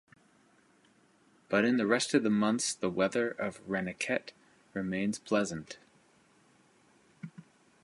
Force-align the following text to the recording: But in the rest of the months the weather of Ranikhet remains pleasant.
But 1.47 1.63
in 1.63 1.77
the 1.77 1.85
rest 1.85 2.15
of 2.15 2.23
the 2.23 2.31
months 2.31 2.73
the 2.73 2.89
weather 2.89 3.29
of 3.29 3.59
Ranikhet 3.69 4.31
remains 4.73 5.19
pleasant. 5.19 5.77